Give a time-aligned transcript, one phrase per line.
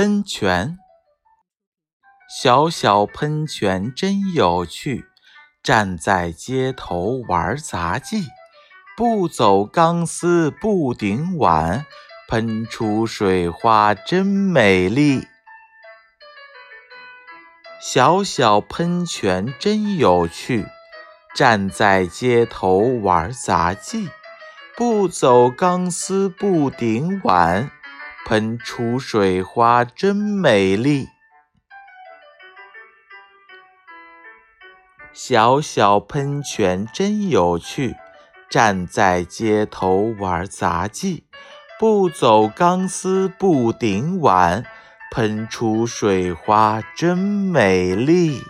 [0.00, 0.78] 喷泉，
[2.26, 5.04] 小小喷泉真有趣，
[5.62, 8.24] 站在街头玩杂技，
[8.96, 11.84] 不走钢丝不顶碗，
[12.26, 15.26] 喷出水花真美丽。
[17.82, 20.64] 小小喷泉真有趣，
[21.34, 24.08] 站在街头玩杂技，
[24.78, 27.70] 不走钢丝不顶碗。
[28.26, 31.08] 喷出水花真美丽，
[35.12, 37.96] 小小喷泉真有趣，
[38.48, 41.24] 站在街头玩杂技，
[41.78, 44.64] 不走钢丝不顶碗，
[45.10, 48.44] 喷出水花真美丽。